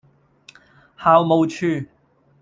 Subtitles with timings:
[0.97, 1.85] 校務處